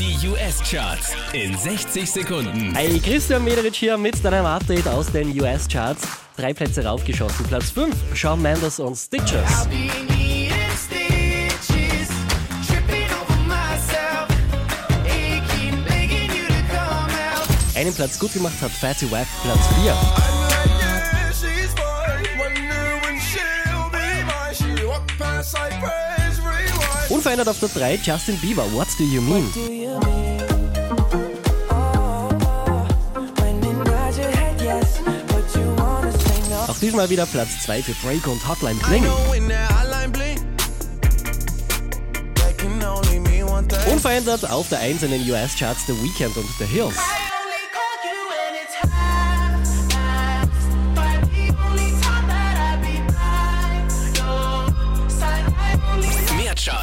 Die 0.00 0.16
US-Charts 0.28 1.12
in 1.34 1.54
60 1.54 2.10
Sekunden. 2.10 2.74
Hey, 2.74 2.98
Christian 3.00 3.44
Mederich 3.44 3.76
hier 3.76 3.98
mit 3.98 4.24
deinem 4.24 4.46
Update 4.46 4.88
aus 4.88 5.12
den 5.12 5.38
US-Charts. 5.38 6.08
Drei 6.38 6.54
Plätze 6.54 6.82
raufgeschossen. 6.82 7.44
Platz 7.44 7.68
5, 7.68 7.94
Shawn 8.14 8.40
Mendes 8.40 8.80
und 8.80 8.96
Stitches. 8.96 9.68
Einen 17.74 17.94
Platz 17.94 18.18
gut 18.18 18.32
gemacht 18.32 18.54
hat 18.62 18.70
Fatty 18.70 19.10
Web, 19.10 19.26
Platz 19.42 19.68
4. 19.82 20.40
Unverändert 27.10 27.48
auf 27.48 27.58
der 27.58 27.68
3 27.68 27.96
Justin 27.96 28.38
Bieber, 28.38 28.64
What 28.72 28.86
Do 28.96 29.04
You 29.04 29.20
Mean? 29.20 29.52
Auch 36.68 36.78
diesmal 36.78 37.10
wieder 37.10 37.26
Platz 37.26 37.60
2 37.64 37.82
für 37.82 37.92
Drake 38.06 38.30
und 38.30 38.48
Hotline 38.48 38.78
Bling. 38.86 39.04
Unverändert 43.90 44.48
auf 44.48 44.68
der 44.68 44.78
1 44.78 45.02
in 45.02 45.10
den 45.10 45.28
US-Charts 45.28 45.86
The 45.86 45.92
Weeknd 46.00 46.36
und 46.36 46.48
The 46.58 46.64
Hills. 46.64 46.96